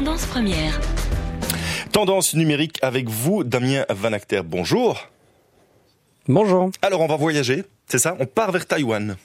[0.00, 0.80] Tendance première.
[1.92, 4.40] Tendance numérique avec vous, Damien Van Acter.
[4.42, 4.98] Bonjour.
[6.26, 6.70] Bonjour.
[6.80, 8.16] Alors, on va voyager, c'est ça?
[8.18, 9.18] On part vers Taïwan.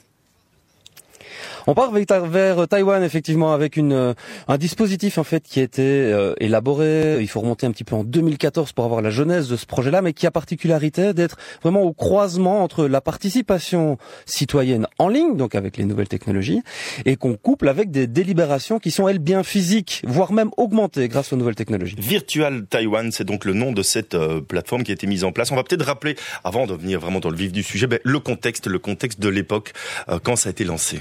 [1.68, 4.14] On part vers Taïwan effectivement avec une euh,
[4.46, 7.18] un dispositif en fait qui a été euh, élaboré.
[7.20, 10.00] Il faut remonter un petit peu en 2014 pour avoir la jeunesse de ce projet-là,
[10.00, 15.56] mais qui a particularité d'être vraiment au croisement entre la participation citoyenne en ligne, donc
[15.56, 16.62] avec les nouvelles technologies,
[17.04, 21.32] et qu'on couple avec des délibérations qui sont elles bien physiques, voire même augmentées grâce
[21.32, 21.96] aux nouvelles technologies.
[21.98, 25.32] Virtual Taiwan, c'est donc le nom de cette euh, plateforme qui a été mise en
[25.32, 25.50] place.
[25.50, 28.20] On va peut-être rappeler, avant de venir vraiment dans le vif du sujet, ben, le
[28.20, 29.72] contexte, le contexte de l'époque
[30.22, 31.00] quand ça a été lancé.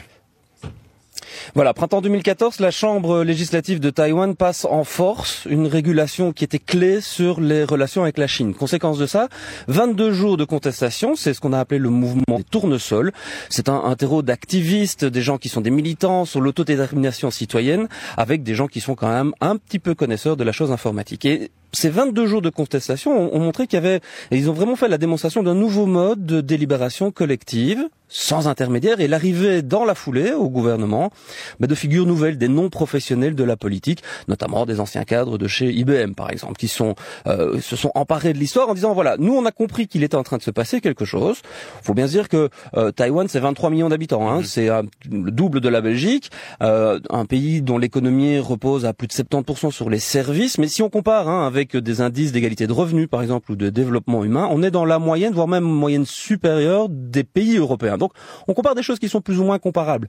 [1.53, 6.59] Voilà, printemps 2014, la Chambre législative de Taïwan passe en force une régulation qui était
[6.59, 8.53] clé sur les relations avec la Chine.
[8.53, 9.29] Conséquence de ça,
[9.67, 13.11] 22 jours de contestation, c'est ce qu'on a appelé le mouvement des tournesols.
[13.49, 17.87] C'est un, un terreau d'activistes, des gens qui sont des militants sur l'autodétermination citoyenne,
[18.17, 21.25] avec des gens qui sont quand même un petit peu connaisseurs de la chose informatique.
[21.25, 23.97] Et ces 22 jours de contestation ont, montré qu'il y avait,
[24.31, 28.99] et ils ont vraiment fait la démonstration d'un nouveau mode de délibération collective, sans intermédiaire,
[28.99, 31.11] et l'arrivée dans la foulée au gouvernement
[31.59, 35.71] bah, de figures nouvelles, des non-professionnels de la politique, notamment des anciens cadres de chez
[35.71, 36.95] IBM par exemple, qui sont
[37.27, 40.15] euh, se sont emparés de l'histoire en disant voilà, nous on a compris qu'il était
[40.15, 41.41] en train de se passer quelque chose.
[41.83, 44.43] Faut bien se dire que euh, Taïwan c'est 23 millions d'habitants, hein, mmh.
[44.43, 44.69] c'est
[45.11, 49.71] le double de la Belgique, euh, un pays dont l'économie repose à plus de 70%
[49.71, 53.21] sur les services, mais si on compare hein, avec des indices d'égalité de revenus, par
[53.21, 57.23] exemple, ou de développement humain, on est dans la moyenne, voire même moyenne supérieure des
[57.23, 57.94] pays européens.
[57.97, 58.11] Donc,
[58.47, 60.07] on compare des choses qui sont plus ou moins comparables.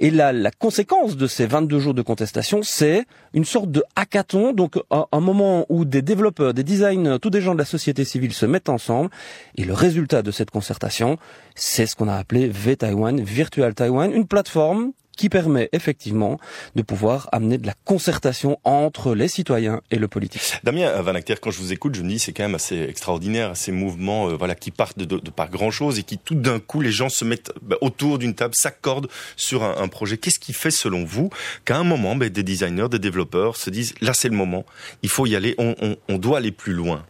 [0.00, 4.52] Et la, la conséquence de ces 22 jours de contestation, c'est une sorte de hackathon,
[4.52, 8.04] donc un, un moment où des développeurs, des designers, tous des gens de la société
[8.04, 9.10] civile se mettent ensemble.
[9.56, 11.18] Et le résultat de cette concertation,
[11.54, 16.38] c'est ce qu'on a appelé V-Taiwan, Virtual Taiwan, une plateforme qui permet effectivement
[16.76, 20.42] de pouvoir amener de la concertation entre les citoyens et le politique.
[20.64, 23.56] Damien Van Acter, quand je vous écoute, je me dis c'est quand même assez extraordinaire
[23.56, 26.58] ces mouvements, euh, voilà, qui partent de, de, pas grand chose et qui tout d'un
[26.58, 30.16] coup les gens se mettent bah, autour d'une table, s'accordent sur un, un projet.
[30.16, 31.30] Qu'est-ce qui fait selon vous
[31.64, 34.64] qu'à un moment, bah, des designers, des développeurs se disent là c'est le moment,
[35.02, 37.04] il faut y aller, on, on, on doit aller plus loin?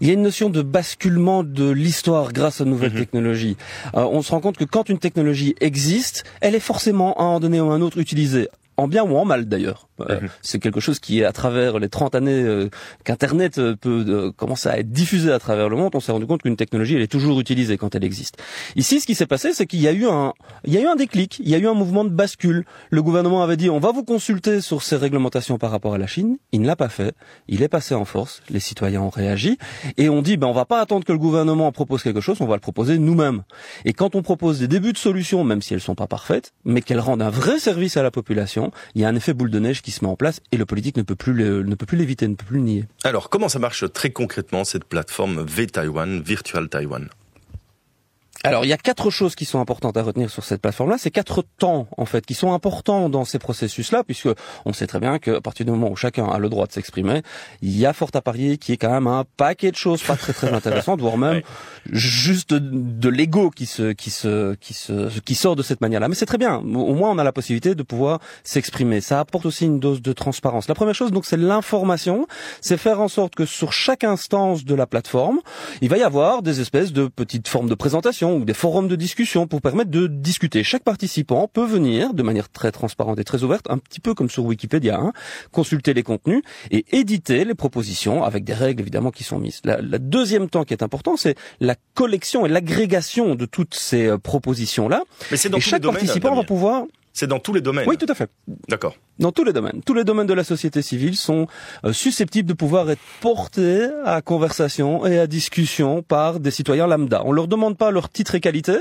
[0.00, 2.98] Il y a une notion de basculement de l'histoire grâce aux nouvelles mhm.
[2.98, 3.56] technologies.
[3.94, 7.40] Euh, on se rend compte que quand une technologie existe, elle est forcément à un
[7.40, 9.88] donné ou à un autre utilisée en bien ou en mal d'ailleurs.
[10.08, 10.28] Euh, mhm.
[10.42, 12.68] C'est quelque chose qui est à travers les 30 années euh,
[13.04, 16.42] qu'Internet euh, peut commencer à être diffusé à travers le monde, on s'est rendu compte
[16.42, 18.36] qu'une technologie elle est toujours utilisée quand elle existe.
[18.76, 20.32] Ici, ce qui s'est passé, c'est qu'il y a eu un,
[20.64, 22.64] il y a eu un déclic, il y a eu un mouvement de bascule.
[22.90, 26.06] Le gouvernement avait dit on va vous consulter sur ces réglementations par rapport à la
[26.06, 26.38] Chine.
[26.52, 27.14] Il ne l'a pas fait.
[27.48, 28.42] Il est passé en force.
[28.50, 29.58] Les citoyens ont réagi
[29.96, 32.46] et on dit ben on va pas attendre que le gouvernement propose quelque chose, on
[32.46, 33.42] va le proposer nous-mêmes.
[33.84, 36.82] Et quand on propose des débuts de solutions, même si elles sont pas parfaites, mais
[36.82, 39.58] qu'elles rendent un vrai service à la population, il y a un effet boule de
[39.58, 42.34] neige qui en place et le politique ne peut plus ne peut plus l'éviter, ne
[42.34, 42.84] peut plus le nier.
[43.04, 47.08] Alors, comment ça marche très concrètement cette plateforme V-Taiwan, Virtual Taiwan?
[48.42, 50.96] Alors il y a quatre choses qui sont importantes à retenir sur cette plateforme-là.
[50.98, 54.30] C'est quatre temps en fait qui sont importants dans ces processus-là, puisque
[54.64, 57.22] on sait très bien qu'à partir du moment où chacun a le droit de s'exprimer,
[57.60, 60.16] il y a fort à parier qui est quand même un paquet de choses pas
[60.16, 61.42] très très intéressantes, voire même
[61.92, 66.08] juste de, l'ego qui se qui se qui se qui sort de cette manière-là.
[66.08, 66.56] Mais c'est très bien.
[66.56, 69.02] Au moins on a la possibilité de pouvoir s'exprimer.
[69.02, 70.66] Ça apporte aussi une dose de transparence.
[70.66, 72.26] La première chose donc c'est l'information,
[72.62, 75.40] c'est faire en sorte que sur chaque instance de la plateforme,
[75.82, 78.96] il va y avoir des espèces de petites formes de présentation ou des forums de
[78.96, 80.62] discussion pour permettre de discuter.
[80.64, 84.30] Chaque participant peut venir de manière très transparente et très ouverte, un petit peu comme
[84.30, 85.12] sur Wikipédia, hein,
[85.52, 89.60] consulter les contenus et éditer les propositions avec des règles évidemment qui sont mises.
[89.64, 94.18] La, deuxième temps qui est important, c'est la collection et l'agrégation de toutes ces euh,
[94.18, 95.02] propositions-là.
[95.30, 97.88] Mais c'est dans et chaque participant va pouvoir c'est dans tous les domaines.
[97.88, 98.30] Oui, tout à fait.
[98.68, 98.96] D'accord.
[99.18, 99.82] Dans tous les domaines.
[99.84, 101.46] Tous les domaines de la société civile sont
[101.84, 107.22] euh, susceptibles de pouvoir être portés à conversation et à discussion par des citoyens lambda.
[107.24, 108.78] On leur demande pas leur titre et qualité.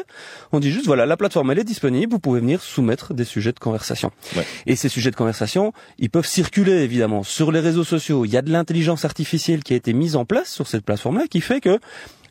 [0.51, 2.11] On dit juste voilà, la plateforme elle est disponible.
[2.11, 4.11] Vous pouvez venir soumettre des sujets de conversation.
[4.35, 4.45] Ouais.
[4.65, 8.25] Et ces sujets de conversation, ils peuvent circuler évidemment sur les réseaux sociaux.
[8.25, 11.27] Il y a de l'intelligence artificielle qui a été mise en place sur cette plateforme-là
[11.29, 11.79] qui fait que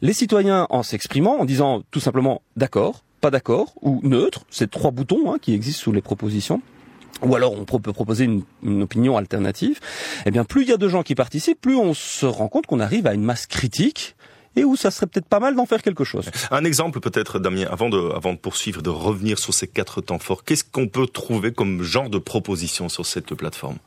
[0.01, 4.91] les citoyens, en s'exprimant, en disant tout simplement d'accord, pas d'accord ou neutre, c'est trois
[4.91, 6.63] boutons hein, qui existent sous les propositions.
[7.23, 9.81] Ou alors on peut proposer une, une, opinion alternative.
[10.25, 12.67] Eh bien, plus il y a de gens qui participent, plus on se rend compte
[12.67, 14.15] qu'on arrive à une masse critique
[14.59, 16.31] et où ça serait peut-être pas mal d'en faire quelque chose.
[16.51, 20.19] Un exemple peut-être, Damien, avant de, avant de poursuivre, de revenir sur ces quatre temps
[20.19, 23.79] forts, qu'est-ce qu'on peut trouver comme genre de proposition sur cette plateforme?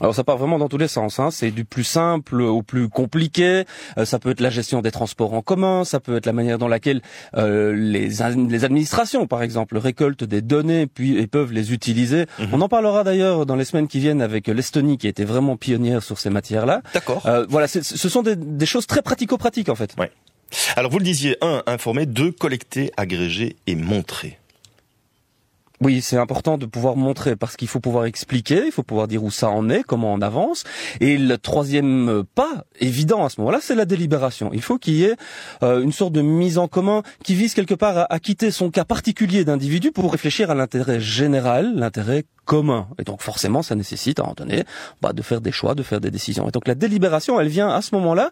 [0.00, 1.20] Alors ça part vraiment dans tous les sens.
[1.20, 1.30] Hein.
[1.30, 3.64] C'est du plus simple au plus compliqué.
[3.96, 5.84] Euh, ça peut être la gestion des transports en commun.
[5.84, 7.00] Ça peut être la manière dans laquelle
[7.36, 12.26] euh, les, les administrations, par exemple, récoltent des données puis et peuvent les utiliser.
[12.38, 12.48] Mhm.
[12.52, 15.56] On en parlera d'ailleurs dans les semaines qui viennent avec l'Estonie qui a été vraiment
[15.56, 16.82] pionnière sur ces matières-là.
[16.92, 17.24] D'accord.
[17.26, 19.94] Euh, voilà, ce sont des, des, choses très pratico-pratiques en fait.
[19.98, 20.10] Ouais.
[20.76, 24.38] Alors vous le disiez, un, informer, deux, collecter, agréger et montrer.
[25.84, 29.22] Oui, c'est important de pouvoir montrer parce qu'il faut pouvoir expliquer, il faut pouvoir dire
[29.22, 30.64] où ça en est, comment on avance.
[31.00, 34.48] Et le troisième pas évident à ce moment-là, c'est la délibération.
[34.54, 35.16] Il faut qu'il y ait
[35.62, 38.86] euh, une sorte de mise en commun qui vise quelque part à, quitter son cas
[38.86, 42.88] particulier d'individu pour réfléchir à l'intérêt général, l'intérêt commun.
[42.98, 44.64] Et donc forcément, ça nécessite à un moment donné
[45.02, 46.48] bah, de faire des choix, de faire des décisions.
[46.48, 48.30] Et donc la délibération, elle vient à ce moment-là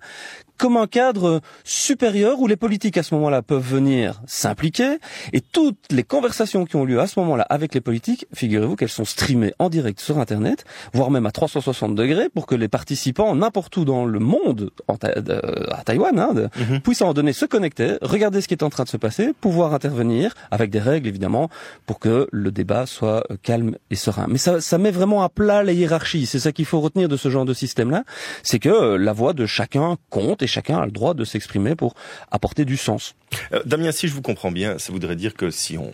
[0.63, 4.99] comme un cadre supérieur où les politiques à ce moment-là peuvent venir s'impliquer
[5.33, 8.89] et toutes les conversations qui ont lieu à ce moment-là avec les politiques, figurez-vous qu'elles
[8.89, 10.65] sont streamées en direct sur Internet,
[10.95, 15.83] voire même à 360 degrés pour que les participants n'importe où dans le monde, à
[15.85, 16.81] Taïwan, hein, mhm.
[16.81, 19.75] puissent en donner se connecter, regarder ce qui est en train de se passer, pouvoir
[19.75, 21.51] intervenir avec des règles évidemment
[21.87, 24.27] pour que le débat soit calme et serein.
[24.29, 26.27] Mais ça, ça met vraiment à plat les hiérarchies.
[26.27, 28.05] C'est ça qu'il faut retenir de ce genre de système-là,
[28.45, 31.75] c'est que euh, la voix de chacun compte et chacun a le droit de s'exprimer
[31.75, 31.95] pour
[32.31, 33.15] apporter du sens.
[33.53, 35.91] Euh, Damien, si je vous comprends bien, ça voudrait dire que si on,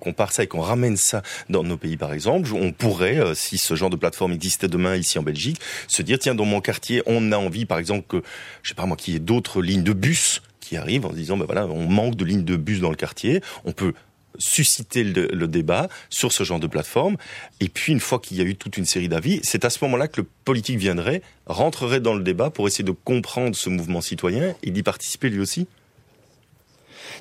[0.00, 3.58] compare ça et qu'on ramène ça dans nos pays, par exemple, on pourrait, euh, si
[3.58, 7.02] ce genre de plateforme existait demain ici en Belgique, se dire tiens, dans mon quartier,
[7.06, 8.22] on a envie, par exemple, que
[8.62, 11.16] je sais pas moi, qu'il y ait d'autres lignes de bus qui arrivent en se
[11.16, 13.94] disant ben voilà, on manque de lignes de bus dans le quartier, on peut
[14.36, 17.16] susciter le, débat sur ce genre de plateforme.
[17.60, 19.82] Et puis, une fois qu'il y a eu toute une série d'avis, c'est à ce
[19.84, 24.00] moment-là que le politique viendrait, rentrerait dans le débat pour essayer de comprendre ce mouvement
[24.00, 25.66] citoyen et d'y participer lui aussi.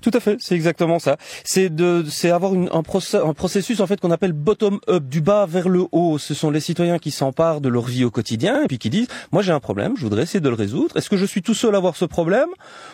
[0.01, 1.17] Tout à fait, c'est exactement ça.
[1.43, 5.21] C'est de, c'est avoir une, un, un, processus en fait qu'on appelle bottom up, du
[5.21, 6.17] bas vers le haut.
[6.17, 9.07] Ce sont les citoyens qui s'emparent de leur vie au quotidien et puis qui disent,
[9.31, 10.95] moi j'ai un problème, je voudrais essayer de le résoudre.
[10.97, 12.49] Est-ce que je suis tout seul à avoir ce problème?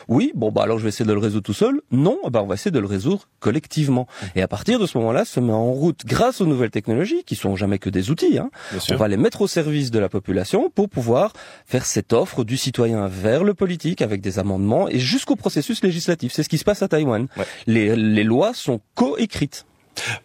[0.07, 1.81] Oui, bon bah alors je vais essayer de le résoudre tout seul.
[1.91, 4.07] Non, bah on va essayer de le résoudre collectivement.
[4.35, 7.35] Et à partir de ce moment-là, se met en route grâce aux nouvelles technologies qui
[7.35, 8.37] sont jamais que des outils.
[8.37, 8.49] Hein.
[8.91, 11.33] On va les mettre au service de la population pour pouvoir
[11.65, 16.33] faire cette offre du citoyen vers le politique avec des amendements et jusqu'au processus législatif.
[16.33, 17.27] C'est ce qui se passe à Taïwan.
[17.65, 19.65] Les, les lois sont coécrites.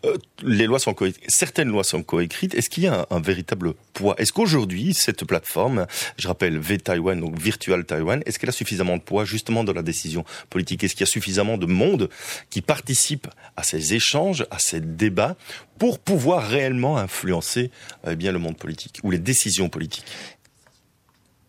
[0.05, 0.94] Euh, les lois sont.
[1.29, 2.55] Certaines lois sont coécrites.
[2.55, 4.15] Est-ce qu'il y a un, véritable poids?
[4.19, 5.87] Est-ce qu'aujourd'hui, cette plateforme,
[6.17, 9.82] je rappelle V-Taiwan, donc Virtual Taiwan, est-ce qu'elle a suffisamment de poids justement dans la
[9.82, 10.85] décision politique?
[10.85, 12.09] Est-ce qu'il y a suffisamment de monde
[12.50, 15.37] qui participe à ces échanges, à ces débats,
[15.79, 17.71] pour pouvoir réellement influencer
[18.06, 20.06] eh bien le monde politique ou les décisions politiques?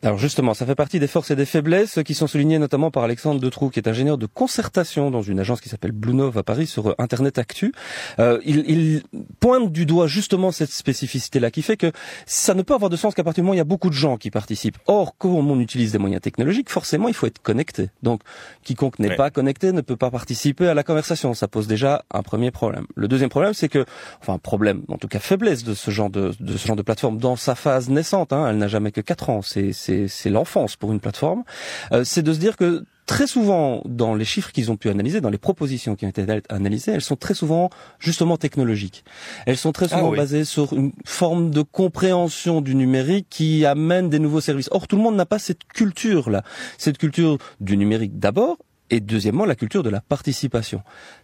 [0.01, 3.03] Alors justement, ça fait partie des forces et des faiblesses qui sont soulignées notamment par
[3.03, 6.67] Alexandre Detroux, qui est ingénieur de concertation dans une agence qui s'appelle Bluenov à Paris
[6.67, 7.73] sur Internet Actu.
[8.19, 9.03] Euh, il, il,
[9.41, 11.91] pointe du doigt justement cette spécificité-là qui fait que
[12.25, 13.89] ça ne peut avoir de sens qu'à partir du moment où il y a beaucoup
[13.89, 14.77] de gens qui participent.
[14.87, 17.89] Or, quand on utilise des moyens technologiques, forcément, il faut être connecté.
[18.01, 18.21] Donc,
[18.63, 21.33] quiconque n'est pas connecté ne peut pas participer à la conversation.
[21.33, 22.85] Ça pose déjà un premier problème.
[22.95, 23.85] Le deuxième problème, c'est que,
[24.21, 27.17] enfin, problème, en tout cas faiblesse de ce genre de, de ce genre de plateforme
[27.17, 28.31] dans sa phase naissante.
[28.31, 29.41] Hein, elle n'a jamais que quatre ans.
[29.41, 29.73] C'est
[30.07, 31.43] c'est l'enfance pour une plateforme,
[31.91, 35.19] euh, c'est de se dire que très souvent, dans les chiffres qu'ils ont pu analyser,
[35.19, 39.03] dans les propositions qui ont été analysées, elles sont très souvent justement technologiques.
[39.47, 44.09] Elles sont très souvent ah basées sur une forme de compréhension du numérique qui amène
[44.09, 44.69] des nouveaux services.
[44.71, 46.43] Or, tout le monde n'a pas cette culture-là.
[46.77, 48.57] Cette culture du numérique d'abord,
[48.91, 50.81] et deuxièmement la culture de la participation.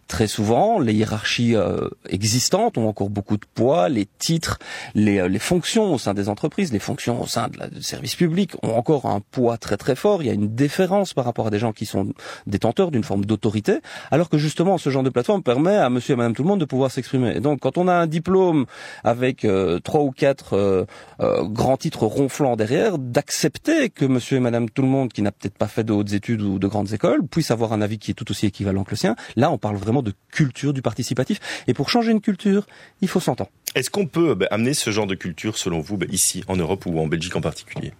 [0.08, 4.60] Très souvent, les hiérarchies euh, existantes ont encore beaucoup de poids, les titres,
[4.94, 7.82] les, euh, les, fonctions au sein des entreprises, les fonctions au sein de la, du
[7.82, 11.24] service public ont encore un poids très très fort, il y a une déférence par
[11.24, 12.12] rapport à des gens qui sont
[12.46, 13.80] détenteurs d'une forme d'autorité,
[14.12, 16.60] alors que justement ce genre de plateforme permet à monsieur et madame tout le monde
[16.60, 17.40] de pouvoir s'exprimer.
[17.40, 18.66] Donc quand on a un diplôme
[19.02, 20.86] avec euh, trois ou quatre
[21.18, 25.58] grands titres ronflants derrière, d'accepter que monsieur et madame tout le monde qui n'a peut-être
[25.58, 28.14] pas fait de hautes études ou de grandes écoles puisse avoir un avis qui est
[28.14, 31.40] tout aussi équivalent que le sien, là on parle vraiment de culture du participatif.
[31.66, 32.66] Et pour changer une culture,
[33.00, 33.50] il faut s'entendre.
[33.74, 36.86] Est-ce qu'on peut bah, amener ce genre de culture, selon vous, bah, ici, en Europe
[36.86, 37.92] ou en Belgique en particulier?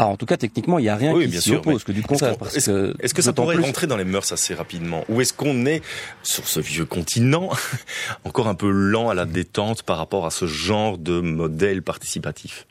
[0.00, 2.36] Ah, en tout cas, techniquement, il n'y a rien qui s'y oppose, que du contraire.
[2.54, 5.04] Est-ce que, ça pourrait rentrer dans les mœurs assez rapidement?
[5.08, 5.82] Ou est-ce qu'on est,
[6.22, 7.50] sur ce vieux continent,
[8.24, 12.66] encore un peu lent à la détente par rapport à ce genre de modèle participatif?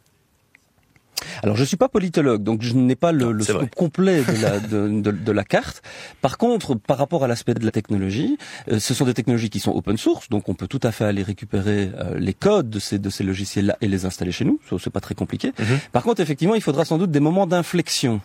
[1.43, 4.59] Alors je suis pas politologue, donc je n'ai pas le, le scope complet de la,
[4.73, 5.81] de, de, de la, carte.
[6.21, 8.37] Par contre, par rapport à l'aspect de la technologie,
[8.71, 11.05] euh, ce sont des technologies qui sont open source, donc on peut tout à fait
[11.05, 14.59] aller récupérer euh, les codes de ces, de ces logiciels-là et les installer chez nous.
[14.79, 15.53] C'est pas très compliqué.
[15.59, 15.79] Mhm.
[15.91, 18.21] Par contre, effectivement, il faudra sans doute des moments d'inflexion,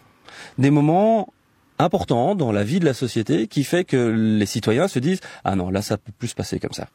[0.58, 1.32] des moments
[1.82, 5.56] important dans la vie de la société qui fait que les citoyens se disent ah
[5.56, 6.88] non là ça peut plus se passer comme ça.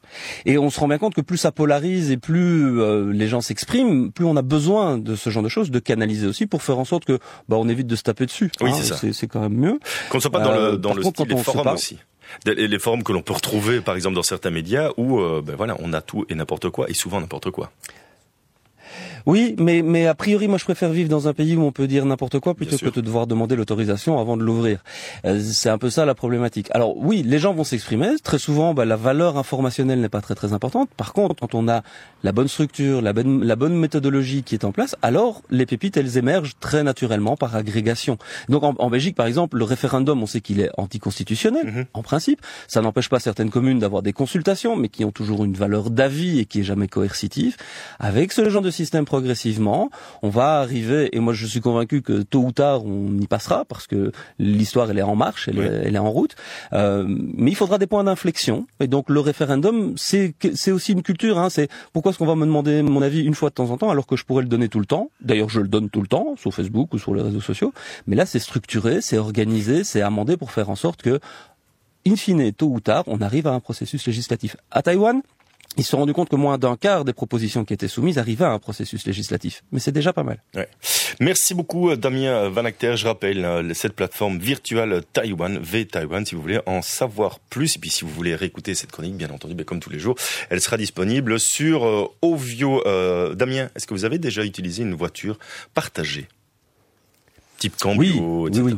[0.45, 3.41] Et on se rend bien compte que plus ça polarise et plus euh, les gens
[3.41, 6.79] s'expriment, plus on a besoin de ce genre de choses, de canaliser aussi pour faire
[6.79, 8.51] en sorte que bah, on évite de se taper dessus.
[8.61, 8.99] Oui, c'est ça.
[9.11, 9.79] C'est quand même mieux.
[10.09, 11.97] Qu'on ne soit pas dans le, dans le style des forums aussi
[12.45, 15.93] les forums que l'on peut retrouver par exemple dans certains médias où ben voilà on
[15.93, 17.71] a tout et n'importe quoi et souvent n'importe quoi.
[19.25, 21.87] Oui, mais, mais a priori, moi, je préfère vivre dans un pays où on peut
[21.87, 24.83] dire n'importe quoi plutôt que de devoir demander l'autorisation avant de l'ouvrir.
[25.25, 26.69] Euh, c'est un peu ça la problématique.
[26.71, 28.15] Alors oui, les gens vont s'exprimer.
[28.23, 30.89] Très souvent, bah, la valeur informationnelle n'est pas très très importante.
[30.95, 31.83] Par contre, quand on a
[32.23, 35.97] la bonne structure, la bonne, la bonne méthodologie qui est en place, alors les pépites,
[35.97, 38.17] elles émergent très naturellement par agrégation.
[38.49, 41.85] Donc en, en Belgique, par exemple, le référendum, on sait qu'il est anticonstitutionnel, mhm.
[41.93, 42.41] en principe.
[42.67, 46.39] Ça n'empêche pas certaines communes d'avoir des consultations, mais qui ont toujours une valeur d'avis
[46.39, 47.55] et qui est jamais coercitive.
[47.99, 49.89] Avec ce genre de système progressivement,
[50.21, 53.65] on va arriver, et moi je suis convaincu que tôt ou tard on y passera,
[53.65, 56.35] parce que l'histoire elle est en marche, elle, est, en route,
[56.73, 61.01] euh, mais il faudra des points d'inflexion, et donc le référendum c'est c'est aussi une
[61.01, 63.71] culture, hein, c'est pourquoi est-ce qu'on va me demander mon avis une fois de temps
[63.71, 65.89] en temps alors que je pourrais le donner tout le temps, d'ailleurs je le donne
[65.89, 67.73] tout le temps, sur Facebook ou sur les réseaux sociaux,
[68.05, 71.19] mais là c'est structuré, c'est organisé, c'est amendé pour faire en sorte que
[72.05, 74.55] in fine, tôt ou tard, on arrive à un processus législatif.
[74.69, 75.21] À Taïwan,
[75.77, 78.45] ils se sont rendus compte que moins d'un quart des propositions qui étaient soumises arrivaient
[78.45, 79.63] à un processus législatif.
[79.71, 80.41] Mais c'est déjà pas mal.
[80.55, 80.67] Ouais.
[81.19, 82.95] Merci beaucoup Damien Van Acter.
[82.97, 87.75] Je rappelle euh, cette plateforme virtuelle Taïwan, V Taïwan, si vous voulez en savoir plus.
[87.75, 90.15] Et puis si vous voulez réécouter cette chronique, bien entendu, ben, comme tous les jours,
[90.49, 92.85] elle sera disponible sur euh, Ovio.
[92.87, 95.37] Euh, Damien, est-ce que vous avez déjà utilisé une voiture
[95.73, 96.27] partagée?
[97.57, 98.75] Type cambio, oui, oui, oui.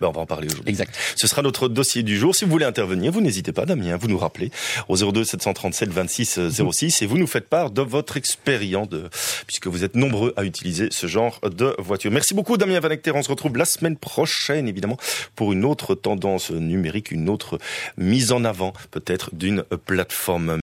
[0.00, 0.70] Ben, on va en parler aujourd'hui.
[0.70, 0.94] Exact.
[1.16, 2.34] Ce sera notre dossier du jour.
[2.34, 4.50] Si vous voulez intervenir, vous n'hésitez pas, Damien, vous nous rappelez
[4.88, 9.08] au 02 737 26 06 et vous nous faites part de votre expérience, de,
[9.46, 12.10] puisque vous êtes nombreux à utiliser ce genre de voiture.
[12.10, 13.12] Merci beaucoup, Damien Vanecter.
[13.14, 14.98] On se retrouve la semaine prochaine, évidemment,
[15.36, 17.58] pour une autre tendance numérique, une autre
[17.96, 20.52] mise en avant, peut-être, d'une plateforme.